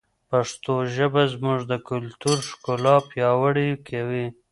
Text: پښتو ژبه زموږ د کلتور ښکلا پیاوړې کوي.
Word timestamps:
پښتو 0.29 0.73
ژبه 0.95 1.23
زموږ 1.33 1.59
د 1.71 1.73
کلتور 1.89 2.37
ښکلا 2.49 2.95
پیاوړې 3.09 3.69
کوي. 3.87 4.25